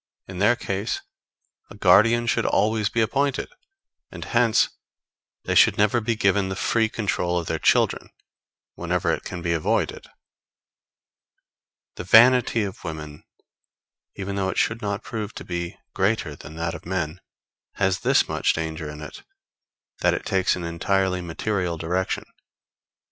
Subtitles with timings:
[0.27, 0.99] In their case
[1.69, 3.49] a guardian should always be appointed;
[4.11, 4.69] and hence
[5.43, 8.09] they should never be given the free control of their own children,
[8.73, 10.07] wherever it can be avoided.
[11.97, 13.23] The vanity of women,
[14.15, 17.21] even though it should not prove to be greater than that of men,
[17.73, 19.21] has this much danger in it,
[19.99, 22.25] that it takes an entirely material direction.